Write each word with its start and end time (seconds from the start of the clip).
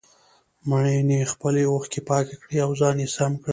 مينې 0.69 1.19
خپلې 1.31 1.63
اوښکې 1.71 2.01
پاکې 2.09 2.35
کړې 2.41 2.57
او 2.65 2.71
ځان 2.79 2.97
يې 3.03 3.07
سم 3.15 3.31
کړ. 3.43 3.49